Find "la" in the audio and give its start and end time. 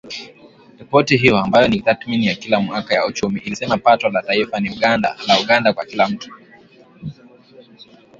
4.09-4.21, 5.27-5.39